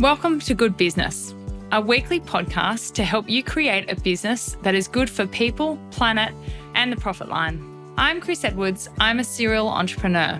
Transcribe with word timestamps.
Welcome 0.00 0.40
to 0.40 0.52
Good 0.52 0.76
Business, 0.76 1.34
a 1.72 1.80
weekly 1.80 2.20
podcast 2.20 2.92
to 2.96 3.02
help 3.02 3.30
you 3.30 3.42
create 3.42 3.90
a 3.90 3.98
business 3.98 4.54
that 4.60 4.74
is 4.74 4.88
good 4.88 5.08
for 5.08 5.26
people, 5.26 5.78
planet, 5.90 6.34
and 6.74 6.92
the 6.92 6.96
profit 6.96 7.30
line. 7.30 7.64
I'm 7.96 8.20
Chris 8.20 8.44
Edwards. 8.44 8.90
I'm 9.00 9.20
a 9.20 9.24
serial 9.24 9.68
entrepreneur. 9.70 10.38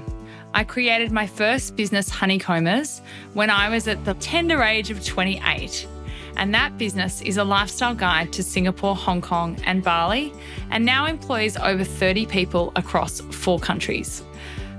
I 0.52 0.62
created 0.62 1.10
my 1.10 1.26
first 1.26 1.74
business, 1.74 2.10
Honeycombers, 2.10 3.00
when 3.32 3.48
I 3.48 3.70
was 3.70 3.88
at 3.88 4.04
the 4.04 4.12
tender 4.14 4.62
age 4.62 4.90
of 4.90 5.02
28. 5.02 5.88
And 6.36 6.54
that 6.54 6.76
business 6.76 7.22
is 7.22 7.38
a 7.38 7.44
lifestyle 7.44 7.94
guide 7.94 8.34
to 8.34 8.42
Singapore, 8.42 8.94
Hong 8.94 9.22
Kong, 9.22 9.58
and 9.64 9.82
Bali, 9.82 10.34
and 10.70 10.84
now 10.84 11.06
employs 11.06 11.56
over 11.56 11.82
30 11.82 12.26
people 12.26 12.72
across 12.76 13.20
four 13.20 13.58
countries. 13.58 14.22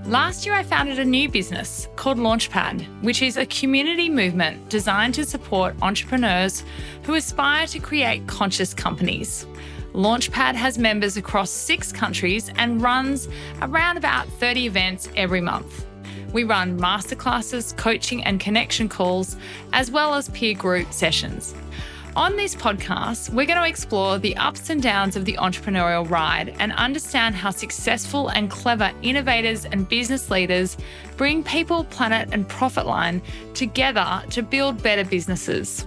Last 0.07 0.45
year, 0.45 0.55
I 0.55 0.63
founded 0.63 0.99
a 0.99 1.03
new 1.03 1.27
business 1.27 1.89
called 1.97 2.17
Launchpad, 2.17 3.03
which 3.03 3.21
is 3.21 3.35
a 3.35 3.45
community 3.47 4.09
movement 4.09 4.69
designed 4.69 5.13
to 5.15 5.25
support 5.25 5.75
entrepreneurs 5.81 6.63
who 7.03 7.15
aspire 7.15 7.67
to 7.67 7.79
create 7.79 8.25
conscious 8.25 8.73
companies. 8.73 9.45
Launchpad 9.91 10.55
has 10.55 10.77
members 10.77 11.17
across 11.17 11.49
six 11.49 11.91
countries 11.91 12.49
and 12.55 12.81
runs 12.81 13.27
around 13.61 13.97
about 13.97 14.29
30 14.39 14.65
events 14.65 15.09
every 15.17 15.41
month. 15.41 15.85
We 16.31 16.45
run 16.45 16.79
masterclasses, 16.79 17.75
coaching, 17.75 18.23
and 18.23 18.39
connection 18.39 18.87
calls, 18.87 19.35
as 19.73 19.91
well 19.91 20.13
as 20.13 20.29
peer 20.29 20.53
group 20.53 20.93
sessions. 20.93 21.53
On 22.17 22.35
this 22.35 22.55
podcast, 22.55 23.29
we're 23.29 23.45
going 23.45 23.59
to 23.59 23.69
explore 23.69 24.17
the 24.17 24.35
ups 24.37 24.71
and 24.71 24.81
downs 24.81 25.15
of 25.15 25.23
the 25.23 25.33
entrepreneurial 25.33 26.09
ride 26.09 26.55
and 26.57 26.73
understand 26.73 27.35
how 27.35 27.51
successful 27.51 28.29
and 28.29 28.49
clever 28.49 28.91
innovators 29.03 29.65
and 29.65 29.87
business 29.87 30.31
leaders 30.31 30.77
bring 31.15 31.43
people, 31.43 31.83
planet, 31.83 32.29
and 32.31 32.49
profit 32.49 32.87
line 32.87 33.21
together 33.53 34.23
to 34.31 34.41
build 34.41 34.81
better 34.81 35.05
businesses. 35.05 35.85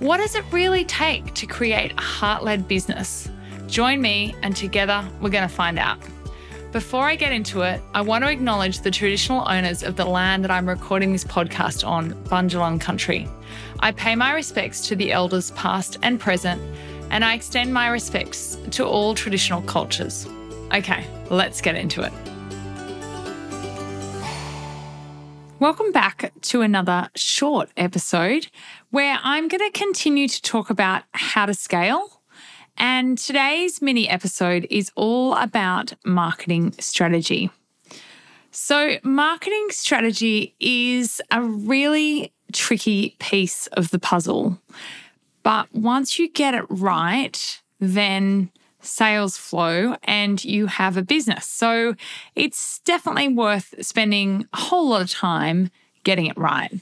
What 0.00 0.18
does 0.18 0.34
it 0.34 0.44
really 0.52 0.84
take 0.84 1.32
to 1.32 1.46
create 1.46 1.92
a 1.92 2.02
heart 2.02 2.44
led 2.44 2.68
business? 2.68 3.30
Join 3.66 4.02
me, 4.02 4.34
and 4.42 4.54
together 4.54 5.02
we're 5.22 5.30
going 5.30 5.48
to 5.48 5.54
find 5.54 5.78
out. 5.78 5.98
Before 6.74 7.04
I 7.04 7.14
get 7.14 7.30
into 7.30 7.60
it, 7.60 7.80
I 7.94 8.00
want 8.00 8.24
to 8.24 8.30
acknowledge 8.32 8.80
the 8.80 8.90
traditional 8.90 9.48
owners 9.48 9.84
of 9.84 9.94
the 9.94 10.04
land 10.04 10.42
that 10.42 10.50
I'm 10.50 10.68
recording 10.68 11.12
this 11.12 11.22
podcast 11.22 11.86
on, 11.86 12.14
Bundjalung 12.24 12.80
country. 12.80 13.28
I 13.78 13.92
pay 13.92 14.16
my 14.16 14.34
respects 14.34 14.88
to 14.88 14.96
the 14.96 15.12
elders 15.12 15.52
past 15.52 15.98
and 16.02 16.18
present, 16.18 16.60
and 17.10 17.24
I 17.24 17.34
extend 17.34 17.72
my 17.72 17.86
respects 17.86 18.58
to 18.72 18.84
all 18.84 19.14
traditional 19.14 19.62
cultures. 19.62 20.26
Okay, 20.74 21.06
let's 21.30 21.60
get 21.60 21.76
into 21.76 22.02
it. 22.02 22.12
Welcome 25.60 25.92
back 25.92 26.32
to 26.40 26.62
another 26.62 27.08
short 27.14 27.70
episode 27.76 28.48
where 28.90 29.20
I'm 29.22 29.46
going 29.46 29.60
to 29.60 29.78
continue 29.78 30.26
to 30.26 30.42
talk 30.42 30.70
about 30.70 31.04
how 31.12 31.46
to 31.46 31.54
scale 31.54 32.22
and 32.76 33.16
today's 33.18 33.80
mini 33.80 34.08
episode 34.08 34.66
is 34.70 34.90
all 34.94 35.34
about 35.34 35.94
marketing 36.04 36.74
strategy. 36.78 37.50
So, 38.50 38.98
marketing 39.02 39.66
strategy 39.70 40.54
is 40.60 41.20
a 41.30 41.42
really 41.42 42.32
tricky 42.52 43.16
piece 43.18 43.66
of 43.68 43.90
the 43.90 43.98
puzzle. 43.98 44.60
But 45.42 45.68
once 45.74 46.18
you 46.18 46.30
get 46.30 46.54
it 46.54 46.64
right, 46.68 47.62
then 47.80 48.50
sales 48.80 49.36
flow 49.36 49.96
and 50.04 50.44
you 50.44 50.66
have 50.66 50.96
a 50.96 51.02
business. 51.02 51.46
So, 51.46 51.96
it's 52.36 52.78
definitely 52.80 53.28
worth 53.28 53.74
spending 53.84 54.46
a 54.52 54.58
whole 54.58 54.88
lot 54.88 55.02
of 55.02 55.10
time 55.10 55.70
getting 56.04 56.26
it 56.26 56.38
right. 56.38 56.72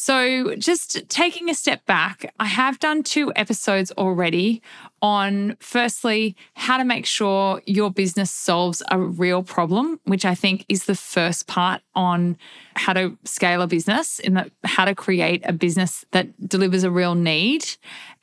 So, 0.00 0.54
just 0.56 1.08
taking 1.08 1.50
a 1.50 1.54
step 1.54 1.84
back, 1.84 2.32
I 2.38 2.46
have 2.46 2.78
done 2.78 3.02
two 3.02 3.32
episodes 3.36 3.90
already 3.92 4.62
on 5.02 5.56
firstly, 5.60 6.36
how 6.54 6.76
to 6.78 6.84
make 6.84 7.06
sure 7.06 7.62
your 7.66 7.90
business 7.90 8.30
solves 8.30 8.82
a 8.90 8.98
real 8.98 9.42
problem, 9.42 10.00
which 10.04 10.24
I 10.24 10.34
think 10.34 10.64
is 10.68 10.84
the 10.84 10.94
first 10.94 11.46
part 11.46 11.82
on 11.94 12.36
how 12.74 12.92
to 12.92 13.16
scale 13.24 13.62
a 13.62 13.66
business, 13.66 14.18
in 14.18 14.34
that 14.34 14.50
how 14.64 14.84
to 14.84 14.94
create 14.94 15.42
a 15.44 15.52
business 15.52 16.04
that 16.12 16.48
delivers 16.48 16.84
a 16.84 16.90
real 16.90 17.14
need. 17.14 17.64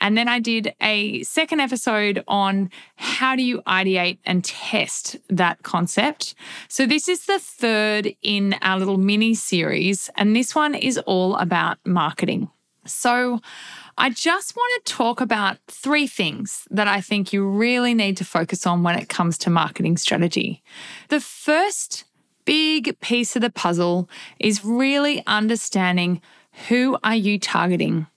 And 0.01 0.17
then 0.17 0.27
I 0.27 0.39
did 0.39 0.73
a 0.81 1.23
second 1.23 1.61
episode 1.61 2.23
on 2.27 2.69
how 2.95 3.35
do 3.35 3.41
you 3.41 3.61
ideate 3.63 4.19
and 4.25 4.43
test 4.43 5.17
that 5.29 5.63
concept. 5.63 6.35
So 6.67 6.85
this 6.85 7.07
is 7.07 7.25
the 7.25 7.39
third 7.39 8.15
in 8.21 8.55
our 8.61 8.77
little 8.77 8.97
mini 8.97 9.33
series, 9.33 10.09
and 10.15 10.35
this 10.35 10.53
one 10.53 10.75
is 10.75 10.97
all 10.99 11.35
about 11.37 11.77
marketing. 11.85 12.49
So 12.85 13.41
I 13.97 14.09
just 14.09 14.55
want 14.55 14.85
to 14.85 14.93
talk 14.93 15.21
about 15.21 15.57
three 15.67 16.05
things 16.05 16.67
that 16.69 16.87
I 16.87 16.99
think 16.99 17.31
you 17.31 17.47
really 17.47 17.93
need 17.93 18.17
to 18.17 18.25
focus 18.25 18.67
on 18.67 18.83
when 18.83 18.99
it 18.99 19.07
comes 19.07 19.37
to 19.39 19.49
marketing 19.49 19.95
strategy. 19.95 20.61
The 21.07 21.21
first 21.21 22.03
big 22.43 22.99
piece 22.99 23.35
of 23.37 23.41
the 23.41 23.49
puzzle 23.49 24.09
is 24.39 24.65
really 24.65 25.23
understanding 25.27 26.21
who 26.67 26.97
are 27.03 27.15
you 27.15 27.39
targeting? 27.39 28.07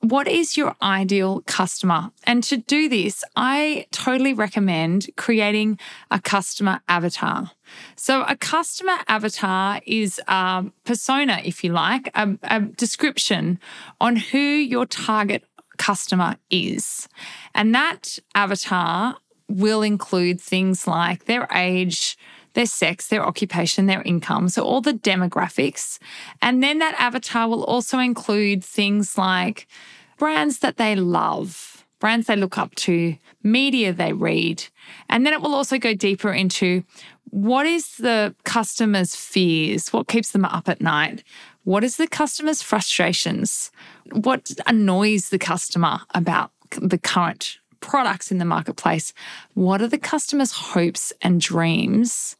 What 0.00 0.28
is 0.28 0.56
your 0.56 0.76
ideal 0.80 1.42
customer? 1.46 2.12
And 2.24 2.44
to 2.44 2.56
do 2.56 2.88
this, 2.88 3.24
I 3.34 3.86
totally 3.90 4.32
recommend 4.32 5.08
creating 5.16 5.78
a 6.10 6.20
customer 6.20 6.80
avatar. 6.88 7.50
So, 7.96 8.22
a 8.22 8.36
customer 8.36 8.96
avatar 9.08 9.80
is 9.86 10.20
a 10.28 10.66
persona, 10.84 11.40
if 11.44 11.64
you 11.64 11.72
like, 11.72 12.10
a, 12.14 12.38
a 12.44 12.60
description 12.60 13.58
on 14.00 14.16
who 14.16 14.38
your 14.38 14.86
target 14.86 15.42
customer 15.78 16.36
is. 16.48 17.08
And 17.54 17.74
that 17.74 18.20
avatar 18.34 19.16
will 19.48 19.82
include 19.82 20.40
things 20.40 20.86
like 20.86 21.24
their 21.24 21.48
age, 21.52 22.16
their 22.54 22.66
sex, 22.66 23.08
their 23.08 23.24
occupation, 23.24 23.86
their 23.86 24.02
income, 24.02 24.48
so 24.48 24.62
all 24.62 24.80
the 24.80 24.94
demographics. 24.94 25.98
And 26.42 26.62
then 26.62 26.78
that 26.78 26.94
avatar 26.98 27.48
will 27.48 27.64
also 27.64 27.98
include 27.98 28.64
things 28.64 29.16
like 29.18 29.66
brands 30.18 30.58
that 30.60 30.76
they 30.76 30.96
love, 30.96 31.86
brands 32.00 32.26
they 32.26 32.36
look 32.36 32.58
up 32.58 32.74
to, 32.76 33.16
media 33.42 33.92
they 33.92 34.12
read. 34.12 34.64
And 35.08 35.24
then 35.24 35.32
it 35.32 35.40
will 35.40 35.54
also 35.54 35.78
go 35.78 35.94
deeper 35.94 36.32
into 36.32 36.84
what 37.30 37.66
is 37.66 37.96
the 37.96 38.34
customer's 38.44 39.14
fears? 39.14 39.92
What 39.92 40.08
keeps 40.08 40.32
them 40.32 40.44
up 40.44 40.68
at 40.68 40.80
night? 40.80 41.22
What 41.64 41.84
is 41.84 41.96
the 41.96 42.08
customer's 42.08 42.62
frustrations? 42.62 43.70
What 44.12 44.50
annoys 44.66 45.28
the 45.28 45.38
customer 45.38 46.00
about 46.14 46.50
the 46.80 46.98
current 46.98 47.58
products 47.80 48.30
in 48.30 48.38
the 48.38 48.44
marketplace? 48.44 49.12
What 49.54 49.82
are 49.82 49.88
the 49.88 49.98
customer's 49.98 50.52
hopes 50.52 51.12
and 51.22 51.40
dreams? 51.40 52.36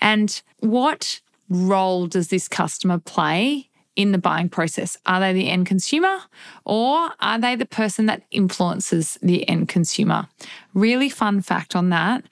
And 0.00 0.40
what 0.60 1.20
role 1.48 2.06
does 2.06 2.28
this 2.28 2.48
customer 2.48 2.98
play 2.98 3.68
in 3.96 4.12
the 4.12 4.18
buying 4.18 4.48
process? 4.48 4.96
Are 5.06 5.20
they 5.20 5.32
the 5.32 5.48
end 5.48 5.66
consumer 5.66 6.20
or 6.64 7.10
are 7.20 7.38
they 7.38 7.56
the 7.56 7.66
person 7.66 8.06
that 8.06 8.22
influences 8.30 9.18
the 9.20 9.48
end 9.48 9.68
consumer? 9.68 10.28
Really 10.74 11.08
fun 11.08 11.42
fact 11.42 11.76
on 11.76 11.90
that. 11.90 12.24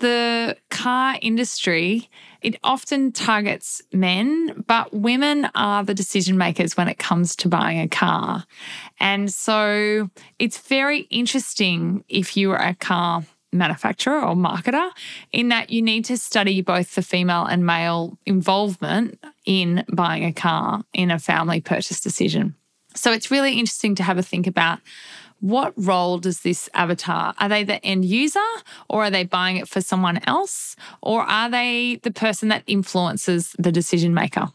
The 0.00 0.56
car 0.70 1.16
industry, 1.22 2.10
it 2.44 2.56
often 2.62 3.10
targets 3.10 3.80
men, 3.90 4.64
but 4.66 4.92
women 4.92 5.48
are 5.54 5.82
the 5.82 5.94
decision 5.94 6.36
makers 6.36 6.76
when 6.76 6.88
it 6.88 6.98
comes 6.98 7.34
to 7.36 7.48
buying 7.48 7.80
a 7.80 7.88
car. 7.88 8.44
And 9.00 9.32
so 9.32 10.10
it's 10.38 10.58
very 10.58 11.00
interesting 11.10 12.04
if 12.06 12.36
you 12.36 12.50
are 12.52 12.62
a 12.62 12.74
car 12.74 13.24
manufacturer 13.50 14.20
or 14.20 14.34
marketer 14.34 14.90
in 15.32 15.48
that 15.48 15.70
you 15.70 15.80
need 15.80 16.04
to 16.04 16.18
study 16.18 16.60
both 16.60 16.94
the 16.94 17.02
female 17.02 17.46
and 17.46 17.64
male 17.64 18.18
involvement 18.26 19.18
in 19.46 19.82
buying 19.90 20.24
a 20.24 20.32
car 20.32 20.84
in 20.92 21.10
a 21.10 21.18
family 21.18 21.62
purchase 21.62 22.00
decision. 22.00 22.54
So 22.94 23.10
it's 23.10 23.30
really 23.30 23.54
interesting 23.54 23.94
to 23.94 24.02
have 24.02 24.18
a 24.18 24.22
think 24.22 24.46
about 24.46 24.80
what 25.44 25.74
role 25.76 26.16
does 26.16 26.40
this 26.40 26.70
avatar? 26.72 27.34
Are 27.38 27.50
they 27.50 27.64
the 27.64 27.84
end 27.84 28.06
user 28.06 28.40
or 28.88 29.04
are 29.04 29.10
they 29.10 29.24
buying 29.24 29.58
it 29.58 29.68
for 29.68 29.82
someone 29.82 30.18
else? 30.26 30.74
Or 31.02 31.20
are 31.20 31.50
they 31.50 32.00
the 32.02 32.10
person 32.10 32.48
that 32.48 32.62
influences 32.66 33.54
the 33.58 33.70
decision 33.70 34.14
maker? 34.14 34.48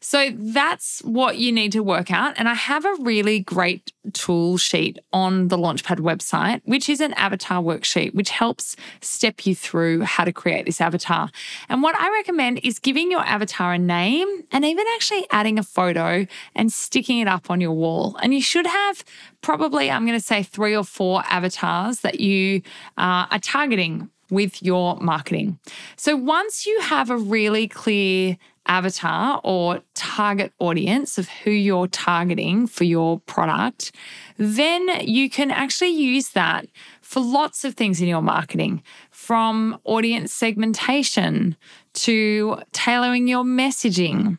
So 0.00 0.30
that's 0.34 1.00
what 1.00 1.36
you 1.36 1.52
need 1.52 1.72
to 1.72 1.82
work 1.82 2.10
out. 2.10 2.34
And 2.38 2.48
I 2.48 2.54
have 2.54 2.86
a 2.86 2.94
really 3.00 3.40
great 3.40 3.92
tool 4.14 4.56
sheet 4.56 4.98
on 5.12 5.48
the 5.48 5.58
Launchpad 5.58 6.00
website, 6.00 6.62
which 6.64 6.88
is 6.88 7.00
an 7.00 7.12
avatar 7.14 7.62
worksheet, 7.62 8.14
which 8.14 8.30
helps 8.30 8.76
step 9.02 9.44
you 9.44 9.54
through 9.54 10.00
how 10.02 10.24
to 10.24 10.32
create 10.32 10.64
this 10.64 10.80
avatar. 10.80 11.30
And 11.68 11.82
what 11.82 11.94
I 11.96 12.10
recommend 12.10 12.60
is 12.62 12.78
giving 12.78 13.10
your 13.10 13.20
avatar 13.20 13.74
a 13.74 13.78
name 13.78 14.28
and 14.50 14.64
even 14.64 14.86
actually 14.94 15.26
adding 15.30 15.58
a 15.58 15.62
photo 15.62 16.26
and 16.54 16.72
sticking 16.72 17.18
it 17.18 17.28
up 17.28 17.50
on 17.50 17.60
your 17.60 17.72
wall. 17.72 18.16
And 18.22 18.32
you 18.32 18.40
should 18.40 18.66
have 18.66 19.04
probably, 19.42 19.90
I'm 19.90 20.06
going 20.06 20.18
to 20.18 20.24
say, 20.24 20.42
three 20.42 20.74
or 20.74 20.84
four 20.84 21.22
avatars 21.28 22.00
that 22.00 22.20
you 22.20 22.62
uh, 22.96 23.26
are 23.30 23.38
targeting 23.38 24.08
with 24.30 24.62
your 24.62 24.96
marketing. 24.96 25.58
So 25.96 26.16
once 26.16 26.64
you 26.64 26.80
have 26.80 27.10
a 27.10 27.18
really 27.18 27.68
clear 27.68 28.38
avatar 28.66 29.40
or 29.42 29.80
target 29.94 30.52
audience 30.58 31.18
of 31.18 31.28
who 31.28 31.50
you're 31.50 31.88
targeting 31.88 32.66
for 32.66 32.84
your 32.84 33.20
product, 33.20 33.92
then 34.36 34.88
you 35.02 35.28
can 35.28 35.50
actually 35.50 35.90
use 35.90 36.30
that 36.30 36.66
for 37.00 37.20
lots 37.20 37.64
of 37.64 37.74
things 37.74 38.00
in 38.00 38.08
your 38.08 38.22
marketing 38.22 38.82
from 39.10 39.78
audience 39.84 40.32
segmentation 40.32 41.56
to 41.92 42.58
tailoring 42.72 43.26
your 43.26 43.44
messaging 43.44 44.38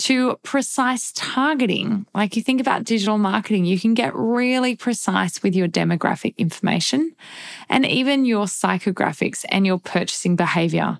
to 0.00 0.38
precise 0.42 1.12
targeting. 1.14 2.06
Like 2.14 2.34
you 2.34 2.42
think 2.42 2.60
about 2.60 2.84
digital 2.84 3.18
marketing, 3.18 3.66
you 3.66 3.78
can 3.78 3.92
get 3.92 4.14
really 4.14 4.74
precise 4.74 5.42
with 5.42 5.54
your 5.54 5.68
demographic 5.68 6.36
information 6.38 7.14
and 7.68 7.84
even 7.84 8.24
your 8.24 8.46
psychographics 8.46 9.44
and 9.50 9.66
your 9.66 9.78
purchasing 9.78 10.36
behavior. 10.36 10.98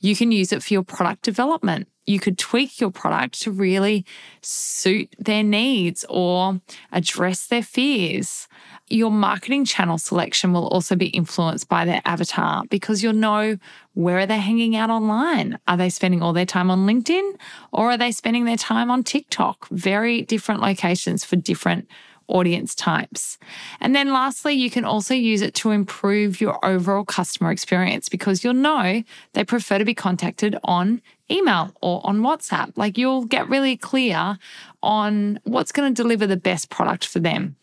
You 0.00 0.16
can 0.16 0.32
use 0.32 0.52
it 0.52 0.62
for 0.62 0.72
your 0.74 0.82
product 0.82 1.22
development. 1.22 1.88
You 2.06 2.18
could 2.18 2.38
tweak 2.38 2.80
your 2.80 2.90
product 2.90 3.40
to 3.42 3.52
really 3.52 4.04
suit 4.42 5.14
their 5.18 5.44
needs 5.44 6.04
or 6.08 6.60
address 6.90 7.46
their 7.46 7.62
fears. 7.62 8.48
Your 8.88 9.12
marketing 9.12 9.64
channel 9.64 9.98
selection 9.98 10.52
will 10.52 10.66
also 10.68 10.96
be 10.96 11.08
influenced 11.08 11.68
by 11.68 11.84
their 11.84 12.02
avatar 12.04 12.64
because 12.68 13.02
you'll 13.02 13.12
know 13.12 13.58
where 13.94 14.18
are 14.18 14.26
they 14.26 14.38
hanging 14.38 14.74
out 14.74 14.90
online? 14.90 15.58
Are 15.68 15.76
they 15.76 15.90
spending 15.90 16.22
all 16.22 16.32
their 16.32 16.46
time 16.46 16.70
on 16.70 16.86
LinkedIn 16.86 17.34
or 17.72 17.90
are 17.90 17.98
they 17.98 18.10
spending 18.10 18.44
their 18.44 18.56
time 18.56 18.90
on 18.90 19.04
TikTok? 19.04 19.68
Very 19.68 20.22
different 20.22 20.62
locations 20.62 21.24
for 21.24 21.36
different 21.36 21.86
audience 22.30 22.74
types. 22.74 23.38
And 23.80 23.94
then 23.94 24.12
lastly, 24.12 24.54
you 24.54 24.70
can 24.70 24.84
also 24.84 25.14
use 25.14 25.42
it 25.42 25.54
to 25.54 25.70
improve 25.70 26.40
your 26.40 26.64
overall 26.64 27.04
customer 27.04 27.50
experience 27.50 28.08
because 28.08 28.42
you'll 28.42 28.54
know 28.54 29.02
they 29.32 29.44
prefer 29.44 29.78
to 29.78 29.84
be 29.84 29.94
contacted 29.94 30.56
on 30.64 31.02
email 31.30 31.72
or 31.80 32.00
on 32.04 32.20
WhatsApp. 32.20 32.72
Like 32.76 32.96
you'll 32.96 33.24
get 33.24 33.48
really 33.48 33.76
clear 33.76 34.38
on 34.82 35.40
what's 35.44 35.72
going 35.72 35.92
to 35.92 36.02
deliver 36.02 36.26
the 36.26 36.36
best 36.36 36.70
product 36.70 37.06
for 37.06 37.20
them. 37.20 37.56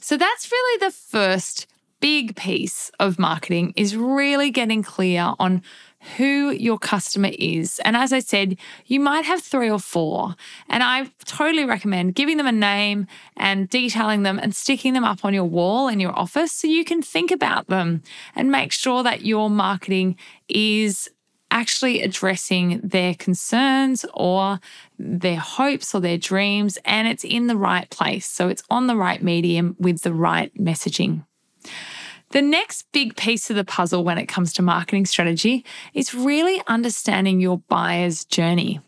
So 0.00 0.16
that's 0.16 0.50
really 0.50 0.86
the 0.86 0.92
first 0.92 1.66
big 2.00 2.36
piece 2.36 2.90
of 3.00 3.18
marketing 3.18 3.72
is 3.76 3.96
really 3.96 4.50
getting 4.50 4.82
clear 4.82 5.34
on 5.38 5.62
who 6.16 6.50
your 6.50 6.78
customer 6.78 7.30
is. 7.38 7.80
And 7.84 7.96
as 7.96 8.12
I 8.12 8.20
said, 8.20 8.56
you 8.86 9.00
might 9.00 9.24
have 9.24 9.42
three 9.42 9.68
or 9.68 9.80
four. 9.80 10.36
And 10.68 10.82
I 10.82 11.10
totally 11.24 11.64
recommend 11.64 12.14
giving 12.14 12.36
them 12.36 12.46
a 12.46 12.52
name 12.52 13.06
and 13.36 13.68
detailing 13.68 14.22
them 14.22 14.38
and 14.38 14.54
sticking 14.54 14.94
them 14.94 15.04
up 15.04 15.24
on 15.24 15.34
your 15.34 15.44
wall 15.44 15.88
in 15.88 15.98
your 15.98 16.16
office 16.16 16.52
so 16.52 16.68
you 16.68 16.84
can 16.84 17.02
think 17.02 17.30
about 17.30 17.66
them 17.66 18.02
and 18.36 18.50
make 18.50 18.72
sure 18.72 19.02
that 19.02 19.22
your 19.22 19.50
marketing 19.50 20.16
is 20.48 21.10
actually 21.50 22.02
addressing 22.02 22.80
their 22.80 23.14
concerns 23.14 24.04
or 24.14 24.60
their 24.98 25.38
hopes 25.38 25.94
or 25.94 26.00
their 26.00 26.18
dreams 26.18 26.78
and 26.84 27.08
it's 27.08 27.24
in 27.24 27.46
the 27.46 27.56
right 27.56 27.88
place. 27.90 28.26
So 28.26 28.48
it's 28.48 28.62
on 28.70 28.86
the 28.86 28.96
right 28.96 29.22
medium 29.22 29.74
with 29.78 30.02
the 30.02 30.12
right 30.12 30.54
messaging. 30.54 31.24
The 32.30 32.42
next 32.42 32.86
big 32.92 33.16
piece 33.16 33.48
of 33.48 33.56
the 33.56 33.64
puzzle 33.64 34.04
when 34.04 34.18
it 34.18 34.26
comes 34.26 34.52
to 34.54 34.62
marketing 34.62 35.06
strategy 35.06 35.64
is 35.94 36.14
really 36.14 36.60
understanding 36.66 37.40
your 37.40 37.58
buyer's 37.68 38.24
journey. 38.26 38.80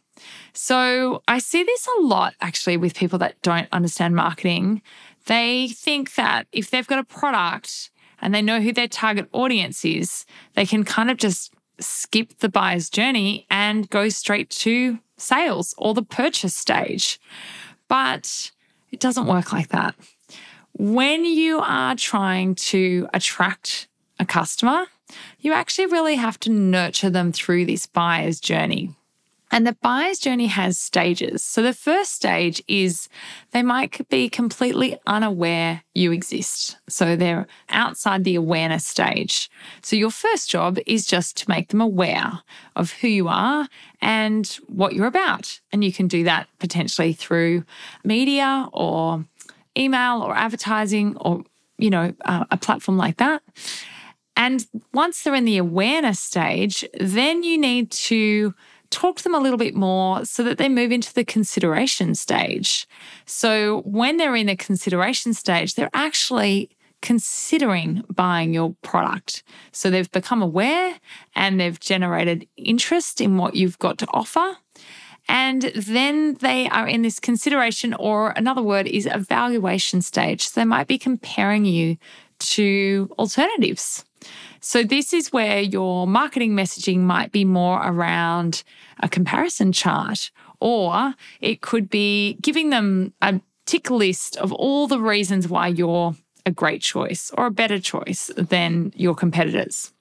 So 0.53 1.23
I 1.27 1.39
see 1.39 1.63
this 1.63 1.89
a 1.99 2.03
lot 2.03 2.35
actually 2.41 2.77
with 2.77 2.95
people 2.95 3.19
that 3.21 3.41
don't 3.41 3.69
understand 3.73 4.15
marketing. 4.15 4.83
They 5.27 5.69
think 5.69 6.15
that 6.15 6.49
if 6.53 6.71
they've 6.71 6.87
got 6.87 6.99
a 6.99 7.05
product 7.05 7.91
and 8.21 8.35
they 8.35 8.43
know 8.43 8.61
who 8.61 8.73
their 8.73 8.89
target 8.89 9.29
audience 9.33 9.85
is, 9.85 10.27
they 10.55 10.67
can 10.67 10.85
kind 10.85 11.11
of 11.11 11.17
just 11.17 11.55
skip 11.79 12.39
the 12.41 12.49
buyer's 12.51 12.91
journey 12.91 13.47
and 13.51 13.89
go 13.89 14.11
straight 14.11 14.51
to 14.51 14.99
sales 15.17 15.75
or 15.79 15.95
the 15.95 16.03
purchase 16.03 16.55
stage. 16.55 17.19
But 17.89 18.51
it 18.91 19.01
doesn't 19.01 19.27
work 19.27 19.53
like 19.53 19.69
that 19.69 19.95
when 20.75 21.25
you 21.25 21.61
are 21.61 21.95
trying 21.95 22.55
to 22.57 23.09
attract 23.13 23.89
a 24.19 24.25
customer, 24.25 24.87
you 25.41 25.53
actually 25.53 25.87
really 25.87 26.17
have 26.17 26.39
to 26.41 26.51
nurture 26.51 27.11
them 27.11 27.33
through 27.33 27.67
this 27.67 27.87
buyer's 27.87 28.41
journey. 28.41 28.95
And 29.53 29.67
the 29.67 29.77
buyer's 29.83 30.21
journey 30.21 30.47
has 30.47 30.79
stages. 30.79 31.43
So 31.43 31.61
the 31.61 31.73
first 31.73 32.13
stage 32.13 32.63
is 32.69 33.09
they 33.51 33.65
might 33.65 34.09
be 34.09 34.29
completely 34.29 34.97
unaware 35.09 35.83
you 35.93 36.13
exist. 36.13 36.77
So 36.89 37.17
they're 37.17 37.49
outside 37.69 38.23
the 38.23 38.37
awareness 38.37 38.87
stage. 38.87 39.51
So 39.83 39.97
your 39.97 40.13
first 40.13 40.49
job 40.49 40.79
is 40.87 41.05
just 41.05 41.37
to 41.39 41.49
make 41.49 41.71
them 41.71 41.81
aware 41.81 42.43
of 42.77 42.93
who 42.93 43.09
you 43.09 43.27
are 43.27 43.67
and 44.01 44.47
what 44.69 44.93
you're 44.93 45.07
about. 45.07 45.61
And 45.73 45.83
you 45.83 45.93
can 45.93 46.07
do 46.07 46.23
that 46.25 46.47
potentially 46.61 47.13
through 47.13 47.65
media 48.05 48.69
or 48.73 49.25
email 49.77 50.23
or 50.23 50.35
advertising 50.35 51.17
or, 51.17 51.43
you 51.79 51.91
know, 51.91 52.13
uh, 52.25 52.45
a 52.51 52.57
platform 52.57 52.97
like 52.97 53.17
that. 53.19 53.43
And 54.37 54.67
once 54.95 55.23
they're 55.23 55.35
in 55.35 55.45
the 55.45 55.59
awareness 55.59 56.21
stage, 56.21 56.85
then 56.99 57.43
you 57.43 57.59
need 57.59 57.91
to 57.91 58.55
talk 58.91 59.17
to 59.17 59.23
them 59.23 59.35
a 59.35 59.39
little 59.39 59.59
bit 59.59 59.75
more 59.75 60.25
so 60.25 60.43
that 60.43 60.59
they 60.59 60.69
move 60.69 60.93
into 60.93 61.13
the 61.15 61.25
consideration 61.25 62.15
stage. 62.15 62.89
So 63.25 63.83
when 63.83 64.17
they're 64.17 64.37
in 64.37 64.47
the 64.47 64.57
consideration 64.57 65.35
stage, 65.35 65.75
they're 65.75 65.91
actually 65.95 66.71
considering 67.03 68.05
buying 68.11 68.53
your 68.53 68.75
product. 68.83 69.43
So 69.73 69.91
they've 69.91 70.11
become 70.11 70.43
aware 70.43 70.99
and 71.35 71.59
they've 71.59 71.79
generated 71.81 72.47
interest 72.57 73.21
in 73.21 73.37
what 73.37 73.55
you've 73.55 73.79
got 73.79 73.99
to 73.99 74.07
offer. 74.13 74.57
And 75.31 75.71
then 75.77 76.35
they 76.41 76.69
are 76.71 76.89
in 76.89 77.03
this 77.03 77.21
consideration, 77.21 77.95
or 77.95 78.31
another 78.31 78.63
word 78.63 78.89
is 78.89 79.07
evaluation 79.07 80.03
stage. 80.03 80.49
So 80.49 80.61
they 80.61 80.65
might 80.65 80.89
be 80.89 80.99
comparing 80.99 81.65
you 81.65 81.99
to 82.41 83.09
alternatives. 83.17 84.05
So, 84.59 84.83
this 84.83 85.13
is 85.13 85.33
where 85.33 85.61
your 85.61 86.09
marketing 86.09 86.55
messaging 86.55 86.99
might 86.99 87.31
be 87.31 87.45
more 87.45 87.81
around 87.81 88.65
a 88.99 89.09
comparison 89.09 89.71
chart, 89.71 90.33
or 90.59 91.15
it 91.41 91.61
could 91.61 91.89
be 91.89 92.37
giving 92.43 92.71
them 92.71 93.15
a 93.23 93.41
tick 93.67 93.89
list 93.89 94.37
of 94.37 94.53
all 94.53 94.89
the 94.89 94.99
reasons 94.99 95.47
why 95.47 95.69
you're 95.69 96.17
a 96.45 96.51
great 96.51 96.83
choice 96.83 97.31
or 97.39 97.47
a 97.47 97.53
better 97.53 97.79
choice 97.79 98.33
than 98.37 98.93
your 98.97 99.15
competitors. 99.15 99.93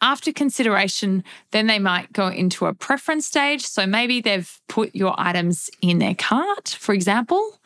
After 0.00 0.32
consideration, 0.32 1.24
then 1.50 1.66
they 1.66 1.78
might 1.78 2.12
go 2.12 2.28
into 2.28 2.66
a 2.66 2.74
preference 2.74 3.26
stage. 3.26 3.66
So 3.66 3.86
maybe 3.86 4.20
they've 4.20 4.60
put 4.68 4.94
your 4.94 5.14
items 5.18 5.70
in 5.80 5.98
their 5.98 6.14
cart, 6.14 6.68
for 6.68 6.92
example. 6.94 7.58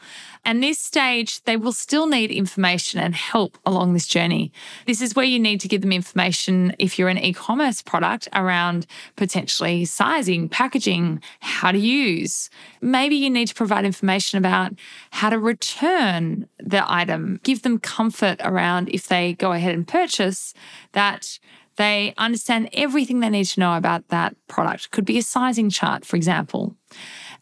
And 0.44 0.60
this 0.60 0.80
stage, 0.80 1.42
they 1.44 1.56
will 1.56 1.72
still 1.72 2.08
need 2.08 2.32
information 2.32 2.98
and 2.98 3.14
help 3.14 3.58
along 3.64 3.92
this 3.92 4.08
journey. 4.08 4.52
This 4.86 5.00
is 5.00 5.14
where 5.14 5.24
you 5.24 5.38
need 5.38 5.60
to 5.60 5.68
give 5.68 5.82
them 5.82 5.92
information 5.92 6.74
if 6.80 6.98
you're 6.98 7.08
an 7.08 7.18
e 7.18 7.32
commerce 7.32 7.80
product 7.80 8.28
around 8.32 8.86
potentially 9.14 9.84
sizing, 9.84 10.48
packaging, 10.48 11.22
how 11.40 11.70
to 11.70 11.78
use. 11.78 12.50
Maybe 12.80 13.14
you 13.14 13.30
need 13.30 13.48
to 13.48 13.54
provide 13.54 13.84
information 13.84 14.36
about 14.36 14.72
how 15.10 15.30
to 15.30 15.38
return 15.38 16.48
the 16.58 16.84
item, 16.92 17.38
give 17.44 17.62
them 17.62 17.78
comfort 17.78 18.40
around 18.42 18.88
if 18.88 19.06
they 19.06 19.34
go 19.34 19.52
ahead 19.52 19.74
and 19.74 19.86
purchase 19.86 20.54
that 20.90 21.38
they 21.82 22.14
understand 22.16 22.68
everything 22.72 23.20
they 23.20 23.28
need 23.28 23.46
to 23.46 23.60
know 23.60 23.76
about 23.76 24.08
that 24.08 24.36
product. 24.46 24.90
Could 24.90 25.04
be 25.04 25.18
a 25.18 25.22
sizing 25.22 25.70
chart, 25.70 26.04
for 26.04 26.16
example. 26.16 26.76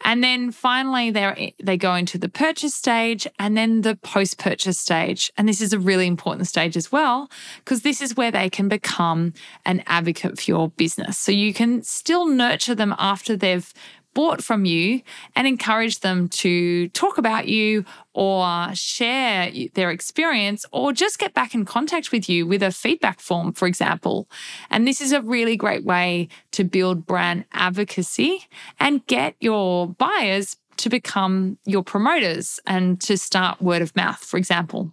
And 0.02 0.24
then 0.24 0.50
finally, 0.50 1.10
they 1.10 1.54
they 1.62 1.76
go 1.76 1.94
into 1.94 2.16
the 2.16 2.28
purchase 2.28 2.74
stage 2.74 3.26
and 3.38 3.56
then 3.56 3.82
the 3.82 3.96
post 3.96 4.38
purchase 4.38 4.78
stage. 4.78 5.30
And 5.36 5.46
this 5.46 5.60
is 5.60 5.72
a 5.72 5.78
really 5.78 6.06
important 6.06 6.48
stage 6.48 6.76
as 6.76 6.90
well, 6.90 7.30
because 7.58 7.82
this 7.82 8.00
is 8.00 8.16
where 8.16 8.30
they 8.30 8.48
can 8.48 8.68
become 8.68 9.34
an 9.66 9.82
advocate 9.86 10.40
for 10.40 10.50
your 10.50 10.70
business. 10.70 11.18
So 11.18 11.32
you 11.32 11.52
can 11.52 11.82
still 11.82 12.26
nurture 12.26 12.74
them 12.74 12.94
after 12.98 13.36
they've 13.36 13.70
bought 14.14 14.42
from 14.42 14.64
you 14.64 15.02
and 15.36 15.46
encourage 15.46 16.00
them 16.00 16.28
to 16.28 16.88
talk 16.88 17.18
about 17.18 17.48
you 17.48 17.84
or 18.14 18.68
share 18.74 19.50
their 19.74 19.90
experience 19.90 20.64
or 20.72 20.92
just 20.92 21.18
get 21.18 21.34
back 21.34 21.54
in 21.54 21.64
contact 21.64 22.12
with 22.12 22.28
you 22.28 22.46
with 22.46 22.62
a 22.62 22.70
feedback 22.70 23.20
form, 23.20 23.52
for 23.52 23.66
example. 23.66 24.28
And 24.70 24.86
this 24.86 25.00
is 25.00 25.12
a 25.12 25.22
really 25.22 25.56
great 25.56 25.84
way 25.84 26.28
to 26.52 26.64
build 26.64 27.06
brand 27.06 27.44
advocacy 27.52 28.46
and 28.78 29.06
get 29.06 29.36
your 29.40 29.88
buyers 29.88 30.56
to 30.78 30.88
become 30.88 31.58
your 31.66 31.82
promoters 31.82 32.58
and 32.66 33.00
to 33.02 33.16
start 33.16 33.60
word 33.60 33.82
of 33.82 33.94
mouth, 33.94 34.18
for 34.18 34.38
example. 34.38 34.92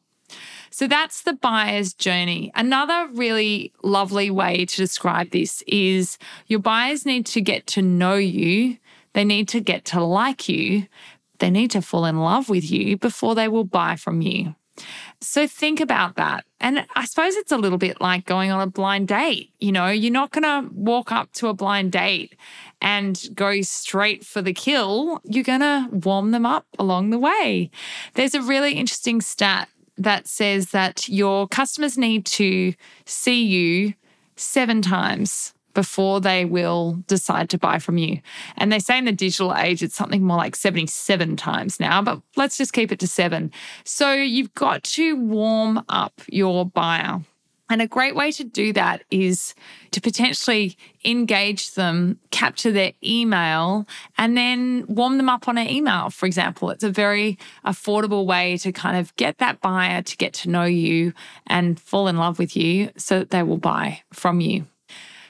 So 0.69 0.87
that's 0.87 1.23
the 1.23 1.33
buyer's 1.33 1.93
journey. 1.93 2.51
Another 2.53 3.07
really 3.13 3.73
lovely 3.83 4.29
way 4.29 4.65
to 4.65 4.75
describe 4.75 5.31
this 5.31 5.63
is 5.65 6.17
your 6.47 6.59
buyers 6.59 7.05
need 7.05 7.25
to 7.27 7.41
get 7.41 7.65
to 7.67 7.81
know 7.81 8.15
you 8.15 8.77
they 9.17 9.25
need 9.25 9.47
to 9.47 9.59
get 9.59 9.83
to 9.83 10.03
like 10.03 10.47
you. 10.47 10.85
They 11.39 11.49
need 11.49 11.71
to 11.71 11.81
fall 11.81 12.05
in 12.05 12.19
love 12.19 12.49
with 12.49 12.69
you 12.69 12.97
before 12.97 13.33
they 13.33 13.47
will 13.47 13.63
buy 13.63 13.95
from 13.95 14.21
you. 14.21 14.53
So 15.21 15.47
think 15.47 15.79
about 15.79 16.17
that. 16.17 16.45
And 16.59 16.85
I 16.95 17.05
suppose 17.05 17.35
it's 17.35 17.51
a 17.51 17.57
little 17.57 17.79
bit 17.79 17.99
like 17.99 18.25
going 18.25 18.51
on 18.51 18.61
a 18.61 18.67
blind 18.67 19.07
date. 19.07 19.51
You 19.59 19.71
know, 19.71 19.87
you're 19.87 20.13
not 20.13 20.29
going 20.29 20.43
to 20.43 20.71
walk 20.71 21.11
up 21.11 21.31
to 21.33 21.47
a 21.47 21.55
blind 21.55 21.93
date 21.93 22.35
and 22.79 23.19
go 23.33 23.59
straight 23.61 24.23
for 24.23 24.43
the 24.43 24.53
kill. 24.53 25.19
You're 25.23 25.43
going 25.43 25.61
to 25.61 25.89
warm 25.91 26.29
them 26.29 26.45
up 26.45 26.67
along 26.77 27.09
the 27.09 27.17
way. 27.17 27.71
There's 28.13 28.35
a 28.35 28.41
really 28.43 28.73
interesting 28.73 29.19
stat 29.21 29.67
that 29.97 30.27
says 30.27 30.69
that 30.73 31.09
your 31.09 31.47
customers 31.47 31.97
need 31.97 32.23
to 32.27 32.75
see 33.05 33.43
you 33.43 33.95
seven 34.35 34.83
times 34.83 35.55
before 35.77 36.19
they 36.19 36.43
will 36.43 36.93
decide 37.05 37.51
to 37.51 37.57
buy 37.59 37.77
from 37.77 37.99
you. 37.99 38.19
And 38.57 38.71
they 38.71 38.79
say 38.79 38.97
in 38.97 39.05
the 39.05 39.11
digital 39.11 39.53
age, 39.53 39.83
it's 39.83 39.93
something 39.93 40.23
more 40.23 40.37
like 40.37 40.55
77 40.55 41.35
times 41.35 41.79
now, 41.79 42.01
but 42.01 42.19
let's 42.35 42.57
just 42.57 42.73
keep 42.73 42.91
it 42.91 42.97
to 43.01 43.05
seven. 43.05 43.51
So 43.83 44.11
you've 44.11 44.55
got 44.55 44.81
to 44.95 45.15
warm 45.15 45.83
up 45.87 46.19
your 46.29 46.65
buyer. 46.65 47.21
And 47.69 47.79
a 47.79 47.87
great 47.87 48.15
way 48.15 48.31
to 48.31 48.43
do 48.43 48.73
that 48.73 49.03
is 49.11 49.53
to 49.91 50.01
potentially 50.01 50.75
engage 51.05 51.75
them, 51.75 52.17
capture 52.31 52.71
their 52.71 52.93
email, 53.03 53.85
and 54.17 54.35
then 54.35 54.83
warm 54.87 55.17
them 55.17 55.29
up 55.29 55.47
on 55.47 55.59
an 55.59 55.69
email, 55.69 56.09
for 56.09 56.25
example. 56.25 56.71
It's 56.71 56.83
a 56.83 56.89
very 56.89 57.37
affordable 57.63 58.25
way 58.25 58.57
to 58.57 58.71
kind 58.71 58.97
of 58.97 59.15
get 59.15 59.37
that 59.37 59.61
buyer 59.61 60.01
to 60.01 60.17
get 60.17 60.33
to 60.35 60.49
know 60.49 60.63
you 60.63 61.13
and 61.45 61.79
fall 61.79 62.07
in 62.07 62.17
love 62.17 62.39
with 62.39 62.57
you 62.57 62.89
so 62.97 63.19
that 63.19 63.29
they 63.29 63.43
will 63.43 63.59
buy 63.59 64.01
from 64.11 64.41
you. 64.41 64.65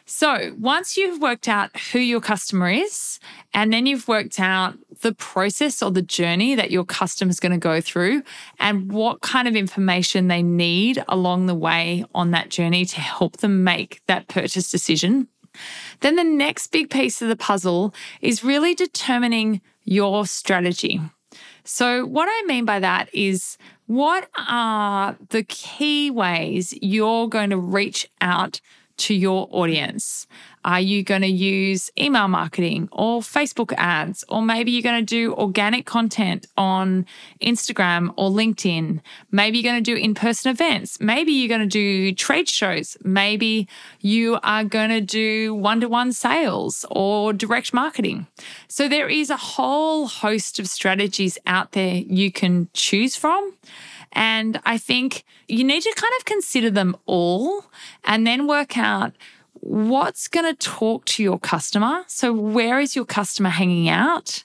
So, 0.09 0.55
once 0.57 0.95
you've 0.95 1.21
worked 1.21 1.49
out 1.49 1.77
who 1.91 1.99
your 1.99 2.21
customer 2.21 2.69
is, 2.69 3.19
and 3.53 3.73
then 3.73 3.85
you've 3.85 4.07
worked 4.07 4.39
out 4.39 4.75
the 5.01 5.13
process 5.13 5.83
or 5.83 5.91
the 5.91 6.01
journey 6.01 6.55
that 6.55 6.71
your 6.71 6.85
customer 6.85 7.29
is 7.29 7.41
going 7.41 7.51
to 7.51 7.57
go 7.57 7.81
through 7.81 8.23
and 8.57 8.89
what 8.89 9.19
kind 9.19 9.49
of 9.49 9.55
information 9.57 10.29
they 10.29 10.41
need 10.41 11.03
along 11.09 11.47
the 11.47 11.53
way 11.53 12.05
on 12.15 12.31
that 12.31 12.47
journey 12.47 12.85
to 12.85 13.01
help 13.01 13.37
them 13.37 13.65
make 13.65 13.99
that 14.07 14.29
purchase 14.29 14.71
decision, 14.71 15.27
then 15.99 16.15
the 16.15 16.23
next 16.23 16.67
big 16.67 16.89
piece 16.89 17.21
of 17.21 17.27
the 17.27 17.35
puzzle 17.35 17.93
is 18.21 18.45
really 18.45 18.73
determining 18.73 19.59
your 19.83 20.25
strategy. 20.25 21.01
So, 21.65 22.05
what 22.05 22.29
I 22.31 22.45
mean 22.47 22.63
by 22.63 22.79
that 22.79 23.13
is 23.13 23.57
what 23.87 24.29
are 24.37 25.17
the 25.31 25.43
key 25.43 26.09
ways 26.11 26.73
you're 26.81 27.27
going 27.27 27.49
to 27.49 27.57
reach 27.57 28.09
out 28.21 28.61
to 28.97 29.13
your 29.13 29.47
audience? 29.51 30.27
Are 30.65 30.81
you 30.81 31.01
going 31.01 31.21
to 31.21 31.27
use 31.27 31.89
email 31.97 32.27
marketing 32.27 32.89
or 32.91 33.21
Facebook 33.21 33.73
ads? 33.77 34.25
Or 34.27 34.41
maybe 34.41 34.71
you're 34.71 34.81
going 34.81 34.99
to 34.99 35.05
do 35.05 35.33
organic 35.35 35.85
content 35.85 36.45
on 36.57 37.05
Instagram 37.41 38.13
or 38.17 38.29
LinkedIn. 38.29 38.99
Maybe 39.31 39.59
you're 39.59 39.71
going 39.71 39.81
to 39.81 39.95
do 39.95 39.95
in 39.95 40.13
person 40.13 40.51
events. 40.51 40.99
Maybe 40.99 41.31
you're 41.31 41.47
going 41.47 41.61
to 41.61 41.67
do 41.67 42.13
trade 42.13 42.49
shows. 42.49 42.97
Maybe 43.03 43.69
you 44.01 44.39
are 44.43 44.65
going 44.65 44.89
to 44.89 44.99
do 44.99 45.55
one 45.55 45.79
to 45.79 45.87
one 45.87 46.11
sales 46.11 46.85
or 46.91 47.31
direct 47.31 47.73
marketing. 47.73 48.27
So 48.67 48.89
there 48.89 49.07
is 49.07 49.29
a 49.29 49.37
whole 49.37 50.07
host 50.07 50.59
of 50.59 50.67
strategies 50.67 51.37
out 51.45 51.71
there 51.71 51.95
you 51.95 52.29
can 52.31 52.67
choose 52.73 53.15
from. 53.15 53.53
And 54.13 54.59
I 54.65 54.77
think 54.77 55.23
you 55.47 55.63
need 55.63 55.83
to 55.83 55.93
kind 55.95 56.13
of 56.19 56.25
consider 56.25 56.69
them 56.69 56.95
all 57.05 57.65
and 58.03 58.25
then 58.25 58.47
work 58.47 58.77
out 58.77 59.13
what's 59.53 60.27
going 60.27 60.45
to 60.45 60.53
talk 60.53 61.05
to 61.05 61.23
your 61.23 61.39
customer. 61.39 62.03
So, 62.07 62.31
where 62.33 62.79
is 62.79 62.95
your 62.95 63.05
customer 63.05 63.49
hanging 63.49 63.89
out? 63.89 64.43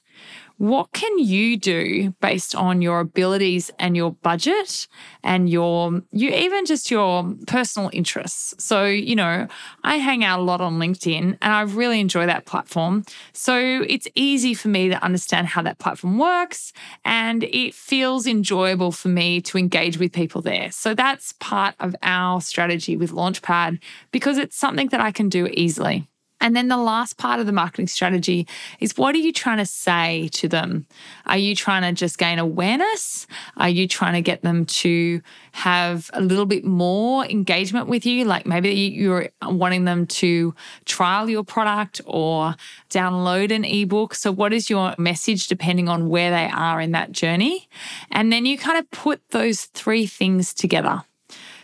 What 0.62 0.92
can 0.92 1.18
you 1.18 1.56
do 1.56 2.14
based 2.20 2.54
on 2.54 2.82
your 2.82 3.00
abilities 3.00 3.72
and 3.80 3.96
your 3.96 4.12
budget 4.12 4.86
and 5.24 5.50
your 5.50 6.02
you 6.12 6.30
even 6.30 6.66
just 6.66 6.88
your 6.88 7.34
personal 7.48 7.90
interests? 7.92 8.54
So, 8.64 8.84
you 8.84 9.16
know, 9.16 9.48
I 9.82 9.96
hang 9.96 10.22
out 10.22 10.38
a 10.38 10.42
lot 10.42 10.60
on 10.60 10.78
LinkedIn 10.78 11.36
and 11.42 11.52
I 11.52 11.62
really 11.62 11.98
enjoy 11.98 12.26
that 12.26 12.46
platform. 12.46 13.02
So, 13.32 13.56
it's 13.88 14.06
easy 14.14 14.54
for 14.54 14.68
me 14.68 14.88
to 14.88 15.02
understand 15.02 15.48
how 15.48 15.62
that 15.62 15.80
platform 15.80 16.16
works 16.16 16.72
and 17.04 17.42
it 17.42 17.74
feels 17.74 18.28
enjoyable 18.28 18.92
for 18.92 19.08
me 19.08 19.40
to 19.40 19.58
engage 19.58 19.98
with 19.98 20.12
people 20.12 20.42
there. 20.42 20.70
So, 20.70 20.94
that's 20.94 21.32
part 21.40 21.74
of 21.80 21.96
our 22.04 22.40
strategy 22.40 22.96
with 22.96 23.10
Launchpad 23.10 23.80
because 24.12 24.38
it's 24.38 24.56
something 24.56 24.90
that 24.90 25.00
I 25.00 25.10
can 25.10 25.28
do 25.28 25.48
easily. 25.48 26.06
And 26.42 26.56
then 26.56 26.66
the 26.66 26.76
last 26.76 27.18
part 27.18 27.38
of 27.38 27.46
the 27.46 27.52
marketing 27.52 27.86
strategy 27.86 28.48
is 28.80 28.96
what 28.96 29.14
are 29.14 29.18
you 29.18 29.32
trying 29.32 29.58
to 29.58 29.64
say 29.64 30.28
to 30.32 30.48
them? 30.48 30.86
Are 31.26 31.38
you 31.38 31.54
trying 31.54 31.82
to 31.82 31.92
just 31.92 32.18
gain 32.18 32.40
awareness? 32.40 33.28
Are 33.56 33.68
you 33.68 33.86
trying 33.86 34.14
to 34.14 34.22
get 34.22 34.42
them 34.42 34.66
to 34.66 35.22
have 35.52 36.10
a 36.12 36.20
little 36.20 36.44
bit 36.44 36.64
more 36.64 37.24
engagement 37.24 37.86
with 37.86 38.04
you? 38.04 38.24
Like 38.24 38.44
maybe 38.44 38.70
you're 38.70 39.28
wanting 39.40 39.84
them 39.84 40.08
to 40.08 40.52
trial 40.84 41.30
your 41.30 41.44
product 41.44 42.00
or 42.06 42.56
download 42.90 43.52
an 43.52 43.64
ebook. 43.64 44.16
So, 44.16 44.32
what 44.32 44.52
is 44.52 44.68
your 44.68 44.96
message 44.98 45.46
depending 45.46 45.88
on 45.88 46.08
where 46.08 46.32
they 46.32 46.50
are 46.52 46.80
in 46.80 46.90
that 46.90 47.12
journey? 47.12 47.68
And 48.10 48.32
then 48.32 48.46
you 48.46 48.58
kind 48.58 48.80
of 48.80 48.90
put 48.90 49.22
those 49.30 49.66
three 49.66 50.06
things 50.06 50.52
together. 50.52 51.04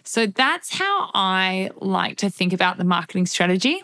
So 0.08 0.24
that's 0.24 0.78
how 0.78 1.10
I 1.12 1.68
like 1.82 2.16
to 2.18 2.30
think 2.30 2.54
about 2.54 2.78
the 2.78 2.84
marketing 2.84 3.26
strategy. 3.26 3.82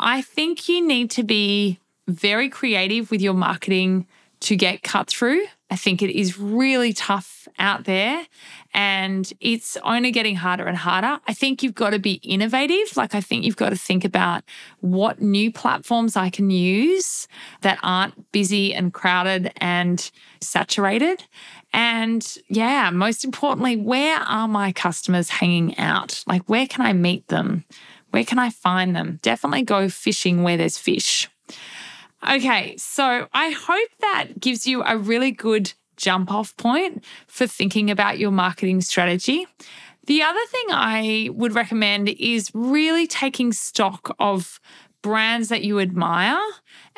I 0.00 0.22
think 0.22 0.68
you 0.68 0.86
need 0.86 1.10
to 1.12 1.22
be 1.22 1.78
very 2.08 2.48
creative 2.48 3.10
with 3.10 3.20
your 3.20 3.34
marketing 3.34 4.06
to 4.40 4.56
get 4.56 4.82
cut 4.82 5.08
through. 5.08 5.44
I 5.70 5.76
think 5.76 6.02
it 6.02 6.10
is 6.10 6.38
really 6.38 6.92
tough 6.92 7.46
out 7.58 7.84
there 7.84 8.26
and 8.74 9.32
it's 9.38 9.76
only 9.84 10.10
getting 10.10 10.34
harder 10.34 10.66
and 10.66 10.76
harder. 10.76 11.20
I 11.28 11.34
think 11.34 11.62
you've 11.62 11.74
got 11.74 11.90
to 11.90 12.00
be 12.00 12.14
innovative. 12.14 12.96
Like, 12.96 13.14
I 13.14 13.20
think 13.20 13.44
you've 13.44 13.56
got 13.56 13.70
to 13.70 13.76
think 13.76 14.04
about 14.04 14.42
what 14.80 15.20
new 15.20 15.52
platforms 15.52 16.16
I 16.16 16.30
can 16.30 16.50
use 16.50 17.28
that 17.60 17.78
aren't 17.82 18.32
busy 18.32 18.74
and 18.74 18.92
crowded 18.92 19.52
and 19.58 20.10
saturated. 20.40 21.22
And 21.72 22.26
yeah, 22.48 22.90
most 22.90 23.24
importantly, 23.24 23.76
where 23.76 24.18
are 24.18 24.48
my 24.48 24.72
customers 24.72 25.28
hanging 25.28 25.78
out? 25.78 26.24
Like, 26.26 26.48
where 26.48 26.66
can 26.66 26.84
I 26.84 26.92
meet 26.94 27.28
them? 27.28 27.64
Where 28.10 28.24
can 28.24 28.38
I 28.38 28.50
find 28.50 28.94
them? 28.94 29.18
Definitely 29.22 29.62
go 29.62 29.88
fishing 29.88 30.42
where 30.42 30.56
there's 30.56 30.78
fish. 30.78 31.28
Okay, 32.28 32.76
so 32.76 33.28
I 33.32 33.50
hope 33.50 33.88
that 34.00 34.40
gives 34.40 34.66
you 34.66 34.82
a 34.84 34.98
really 34.98 35.30
good 35.30 35.72
jump 35.96 36.30
off 36.30 36.56
point 36.56 37.04
for 37.26 37.46
thinking 37.46 37.90
about 37.90 38.18
your 38.18 38.30
marketing 38.30 38.80
strategy. 38.80 39.46
The 40.06 40.22
other 40.22 40.40
thing 40.48 40.64
I 40.70 41.30
would 41.32 41.54
recommend 41.54 42.08
is 42.08 42.50
really 42.54 43.06
taking 43.06 43.52
stock 43.52 44.14
of 44.18 44.60
brands 45.02 45.48
that 45.48 45.62
you 45.62 45.78
admire 45.80 46.40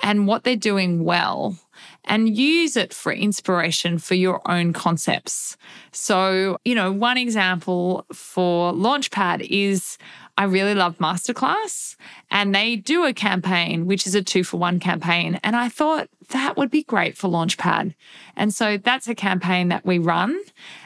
and 0.02 0.26
what 0.26 0.44
they're 0.44 0.56
doing 0.56 1.04
well 1.04 1.58
and 2.04 2.36
use 2.36 2.76
it 2.76 2.92
for 2.92 3.12
inspiration 3.12 3.98
for 3.98 4.14
your 4.14 4.40
own 4.50 4.72
concepts. 4.72 5.56
So, 5.92 6.58
you 6.64 6.74
know, 6.74 6.90
one 6.90 7.16
example 7.16 8.04
for 8.12 8.72
Launchpad 8.72 9.46
is 9.48 9.98
I 10.36 10.44
really 10.44 10.74
love 10.74 10.98
Masterclass 10.98 11.96
and 12.30 12.54
they 12.54 12.76
do 12.76 13.04
a 13.04 13.12
campaign, 13.12 13.86
which 13.86 14.06
is 14.06 14.14
a 14.14 14.22
two 14.22 14.44
for 14.44 14.56
one 14.56 14.80
campaign. 14.80 15.38
And 15.44 15.54
I 15.54 15.68
thought 15.68 16.08
that 16.30 16.56
would 16.56 16.70
be 16.70 16.82
great 16.82 17.16
for 17.16 17.28
Launchpad. 17.28 17.94
And 18.36 18.54
so 18.54 18.78
that's 18.78 19.06
a 19.06 19.14
campaign 19.14 19.68
that 19.68 19.84
we 19.84 19.98
run 19.98 20.38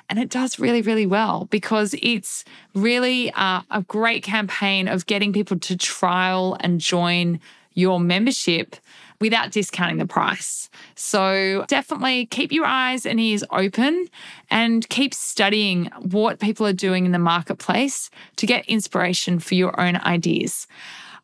and 0.08 0.18
it 0.18 0.28
does 0.28 0.58
really, 0.58 0.82
really 0.82 1.06
well 1.06 1.46
because 1.50 1.94
it's 2.00 2.44
really 2.74 3.32
uh, 3.32 3.62
a 3.70 3.82
great 3.82 4.22
campaign 4.22 4.88
of 4.88 5.06
getting 5.06 5.32
people 5.32 5.58
to 5.58 5.76
trial 5.76 6.56
and 6.60 6.80
join 6.80 7.40
your 7.74 8.00
membership 8.00 8.76
without 9.20 9.50
discounting 9.50 9.98
the 9.98 10.06
price. 10.06 10.68
So 10.94 11.64
definitely 11.68 12.26
keep 12.26 12.52
your 12.52 12.66
eyes 12.66 13.06
and 13.06 13.20
ears 13.20 13.44
open 13.50 14.08
and 14.50 14.88
keep 14.88 15.14
studying 15.14 15.86
what 16.00 16.40
people 16.40 16.66
are 16.66 16.72
doing 16.72 17.06
in 17.06 17.12
the 17.12 17.18
marketplace 17.18 18.10
to 18.36 18.46
get 18.46 18.66
inspiration 18.66 19.38
for 19.38 19.54
your 19.54 19.78
own 19.80 19.96
ideas. 19.96 20.66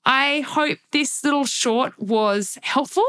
I 0.05 0.41
hope 0.41 0.79
this 0.91 1.23
little 1.23 1.45
short 1.45 1.97
was 1.97 2.59
helpful. 2.63 3.07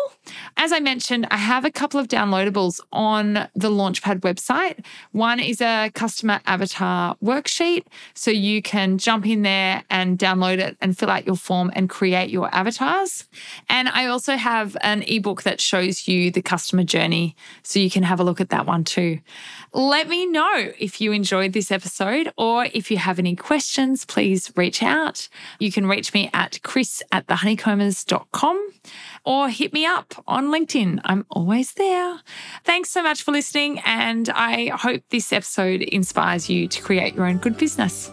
As 0.58 0.72
I 0.72 0.80
mentioned, 0.80 1.28
I 1.32 1.38
have 1.38 1.66
a 1.66 1.72
couple 1.72 2.00
of 2.00 2.08
downloadables 2.08 2.80
on 2.92 3.34
the 3.56 3.72
Launchpad 3.72 4.20
website. 4.20 4.86
One 5.12 5.40
is 5.40 5.60
a 5.60 5.90
customer 5.96 6.40
avatar 6.46 7.16
worksheet. 7.24 7.86
So 8.14 8.30
you 8.30 8.62
can 8.62 9.00
jump 9.00 9.26
in 9.26 9.42
there 9.42 9.84
and 9.90 10.20
download 10.20 10.60
it 10.60 10.78
and 10.82 10.96
fill 10.96 11.10
out 11.10 11.26
your 11.26 11.36
form 11.36 11.72
and 11.76 11.90
create 11.90 12.30
your 12.30 12.54
avatars. 12.54 13.28
And 13.70 13.90
I 13.90 14.06
also 14.06 14.36
have 14.36 14.78
an 14.82 15.02
ebook 15.08 15.42
that 15.44 15.60
shows 15.60 16.08
you 16.08 16.30
the 16.30 16.44
customer 16.44 16.84
journey. 16.84 17.36
So 17.64 17.80
you 17.80 17.90
can 17.90 18.04
have 18.04 18.20
a 18.20 18.24
look 18.24 18.40
at 18.40 18.50
that 18.50 18.68
one 18.68 18.84
too. 18.84 19.20
Let 19.74 20.08
me 20.08 20.28
know 20.28 20.72
if 20.78 21.02
you 21.02 21.12
enjoyed 21.12 21.54
this 21.54 21.72
episode 21.72 22.32
or 22.38 22.66
if 22.66 22.92
you 22.92 22.98
have 22.98 23.18
any 23.18 23.36
questions, 23.36 24.06
please 24.06 24.52
reach 24.56 24.84
out. 24.84 25.28
You 25.58 25.72
can 25.72 25.88
reach 25.88 26.14
me 26.14 26.30
at 26.34 26.62
chris 26.62 26.83
at 27.12 27.28
thehoneycombers.com 27.28 28.70
or 29.26 29.50
hit 29.50 29.74
me 29.74 29.86
up 29.86 30.14
on 30.28 30.48
LinkedIn. 30.48 31.00
I'm 31.04 31.26
always 31.30 31.74
there. 31.74 32.20
Thanks 32.64 32.90
so 32.90 33.02
much 33.02 33.24
for 33.24 33.32
listening, 33.32 33.80
and 33.86 34.30
I 34.30 34.68
hope 34.68 35.04
this 35.10 35.32
episode 35.32 35.82
inspires 35.82 36.50
you 36.50 36.68
to 36.68 36.82
create 36.82 37.16
your 37.16 37.26
own 37.26 37.38
good 37.38 37.58
business. 37.58 38.12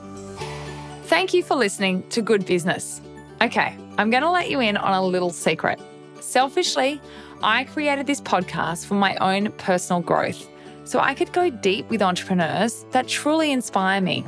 Thank 1.05 1.35
you 1.35 1.43
for 1.43 1.57
listening 1.57 2.09
to 2.11 2.23
Good 2.23 2.47
Business. 2.47 3.01
Okay, 3.43 3.77
I'm 3.99 4.11
going 4.11 4.23
to 4.23 4.31
let 4.31 4.51
you 4.51 4.61
in 4.61 4.77
on 4.77 4.93
a 4.93 5.03
little 5.03 5.31
secret. 5.31 5.81
Selfishly, 6.21 7.01
I 7.43 7.65
created 7.65 8.07
this 8.07 8.21
podcast 8.21 8.87
for 8.87 8.95
my 8.95 9.17
own 9.17 9.51
personal 9.53 10.03
growth 10.03 10.49
so 10.85 11.01
I 11.01 11.15
could 11.15 11.33
go 11.33 11.51
deep 11.51 11.89
with 11.89 12.03
entrepreneurs 12.03 12.85
that 12.93 13.09
truly 13.09 13.51
inspire 13.51 14.01
me. 14.01 14.25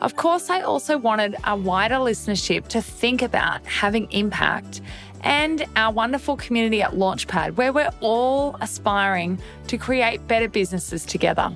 Of 0.00 0.14
course, 0.14 0.48
I 0.48 0.60
also 0.60 0.96
wanted 0.96 1.34
a 1.44 1.56
wider 1.56 1.96
listenership 1.96 2.68
to 2.68 2.80
think 2.80 3.20
about 3.20 3.66
having 3.66 4.10
impact 4.12 4.80
and 5.24 5.66
our 5.74 5.92
wonderful 5.92 6.36
community 6.36 6.82
at 6.82 6.92
Launchpad, 6.92 7.56
where 7.56 7.72
we're 7.72 7.90
all 8.00 8.56
aspiring 8.60 9.40
to 9.66 9.76
create 9.76 10.26
better 10.28 10.48
businesses 10.48 11.04
together. 11.04 11.52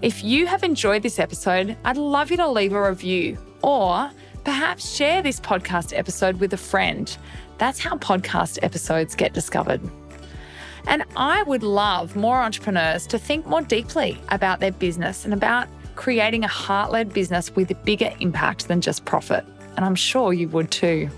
If 0.00 0.24
you 0.24 0.46
have 0.46 0.62
enjoyed 0.62 1.02
this 1.02 1.18
episode, 1.18 1.76
I'd 1.84 1.98
love 1.98 2.30
you 2.30 2.38
to 2.38 2.48
leave 2.48 2.72
a 2.72 2.88
review 2.88 3.36
or 3.62 4.10
perhaps 4.44 4.94
share 4.94 5.22
this 5.22 5.38
podcast 5.40 5.96
episode 5.96 6.40
with 6.40 6.54
a 6.54 6.58
friend. 6.58 7.14
That's 7.58 7.78
how 7.78 7.96
podcast 7.96 8.58
episodes 8.62 9.14
get 9.14 9.34
discovered. 9.34 9.80
And 10.86 11.04
I 11.16 11.42
would 11.44 11.62
love 11.62 12.16
more 12.16 12.36
entrepreneurs 12.36 13.06
to 13.08 13.18
think 13.18 13.46
more 13.46 13.62
deeply 13.62 14.18
about 14.30 14.60
their 14.60 14.72
business 14.72 15.24
and 15.24 15.32
about 15.32 15.68
creating 15.96 16.44
a 16.44 16.48
heart 16.48 16.92
led 16.92 17.12
business 17.12 17.54
with 17.54 17.70
a 17.70 17.74
bigger 17.74 18.12
impact 18.20 18.68
than 18.68 18.80
just 18.80 19.04
profit. 19.04 19.44
And 19.76 19.84
I'm 19.84 19.94
sure 19.94 20.32
you 20.32 20.48
would 20.48 20.70
too. 20.70 21.08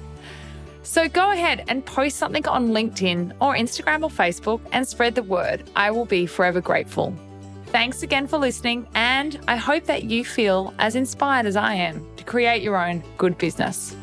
So 0.82 1.08
go 1.08 1.32
ahead 1.32 1.64
and 1.68 1.84
post 1.84 2.16
something 2.16 2.46
on 2.46 2.68
LinkedIn 2.68 3.32
or 3.40 3.56
Instagram 3.56 4.04
or 4.04 4.10
Facebook 4.10 4.60
and 4.72 4.86
spread 4.86 5.14
the 5.14 5.22
word. 5.22 5.68
I 5.74 5.90
will 5.90 6.06
be 6.06 6.26
forever 6.26 6.60
grateful. 6.60 7.14
Thanks 7.66 8.04
again 8.04 8.28
for 8.28 8.38
listening, 8.38 8.86
and 8.94 9.40
I 9.48 9.56
hope 9.56 9.84
that 9.84 10.04
you 10.04 10.24
feel 10.24 10.72
as 10.78 10.94
inspired 10.94 11.44
as 11.44 11.56
I 11.56 11.74
am 11.74 12.06
to 12.16 12.24
create 12.24 12.62
your 12.62 12.76
own 12.76 13.02
good 13.18 13.36
business. 13.36 13.96